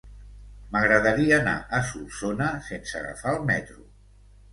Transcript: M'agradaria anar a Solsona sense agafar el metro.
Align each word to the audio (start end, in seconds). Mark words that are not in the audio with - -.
M'agradaria 0.75 1.35
anar 1.35 1.53
a 1.79 1.81
Solsona 1.89 2.47
sense 2.71 2.97
agafar 3.01 3.35
el 3.35 3.45
metro. 3.51 3.79